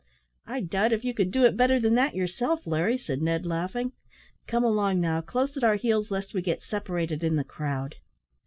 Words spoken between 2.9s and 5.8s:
said Ned, laughing. "Come along, now, close at our